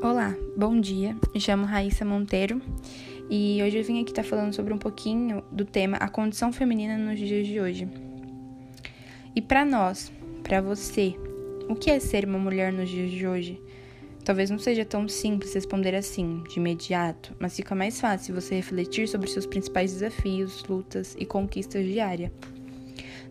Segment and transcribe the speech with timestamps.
[0.00, 1.16] Olá, bom dia.
[1.34, 2.62] Me chamo Raíssa Monteiro
[3.28, 6.52] e hoje eu vim aqui estar tá falando sobre um pouquinho do tema a condição
[6.52, 7.88] feminina nos dias de hoje.
[9.34, 10.12] E para nós,
[10.44, 11.16] para você,
[11.68, 13.60] o que é ser uma mulher nos dias de hoje?
[14.24, 19.08] Talvez não seja tão simples responder assim, de imediato, mas fica mais fácil você refletir
[19.08, 22.30] sobre seus principais desafios, lutas e conquistas diárias.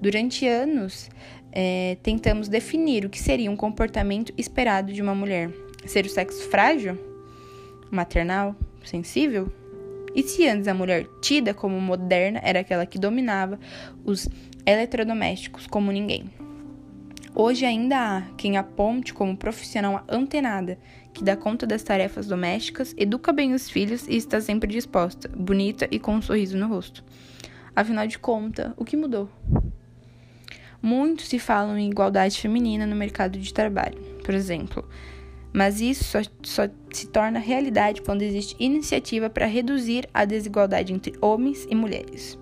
[0.00, 1.10] Durante anos,
[1.52, 5.52] é, tentamos definir o que seria um comportamento esperado de uma mulher
[5.86, 6.98] ser o sexo frágil,
[7.90, 9.52] maternal, sensível?
[10.14, 13.58] E se antes a mulher tida como moderna era aquela que dominava
[14.04, 14.28] os
[14.64, 16.30] eletrodomésticos como ninguém?
[17.34, 20.78] Hoje ainda há quem aponte como profissional antenada,
[21.12, 25.88] que dá conta das tarefas domésticas, educa bem os filhos e está sempre disposta, bonita
[25.90, 27.04] e com um sorriso no rosto.
[27.74, 29.28] Afinal de contas, o que mudou?
[30.80, 33.98] Muito se fala em igualdade feminina no mercado de trabalho.
[34.24, 34.88] Por exemplo,
[35.54, 41.14] mas isso só, só se torna realidade quando existe iniciativa para reduzir a desigualdade entre
[41.20, 42.36] homens e mulheres.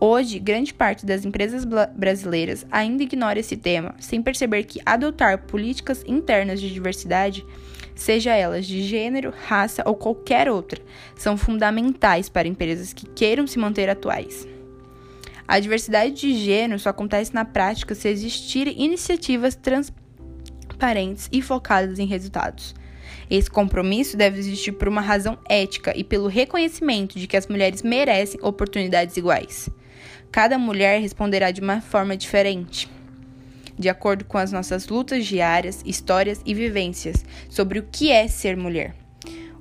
[0.00, 6.02] Hoje, grande parte das empresas brasileiras ainda ignora esse tema, sem perceber que adotar políticas
[6.08, 7.46] internas de diversidade,
[7.94, 10.82] seja elas de gênero, raça ou qualquer outra,
[11.14, 14.46] são fundamentais para empresas que queiram se manter atuais.
[15.46, 20.05] A diversidade de gênero só acontece na prática se existirem iniciativas transparentes
[20.76, 22.74] transparentes e focadas em resultados.
[23.28, 27.82] Esse compromisso deve existir por uma razão ética e pelo reconhecimento de que as mulheres
[27.82, 29.68] merecem oportunidades iguais.
[30.30, 32.88] Cada mulher responderá de uma forma diferente,
[33.78, 38.56] de acordo com as nossas lutas diárias, histórias e vivências sobre o que é ser
[38.56, 39.05] mulher.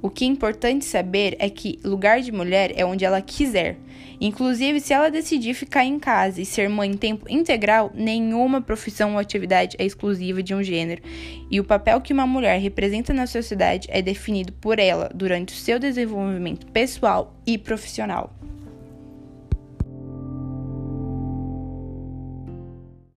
[0.00, 3.78] O que é importante saber é que lugar de mulher é onde ela quiser.
[4.20, 9.12] Inclusive, se ela decidir ficar em casa e ser mãe em tempo integral, nenhuma profissão
[9.12, 11.02] ou atividade é exclusiva de um gênero.
[11.50, 15.56] E o papel que uma mulher representa na sociedade é definido por ela durante o
[15.56, 18.32] seu desenvolvimento pessoal e profissional.